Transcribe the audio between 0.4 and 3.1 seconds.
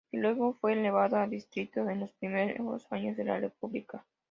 fue elevado a distrito en los primeros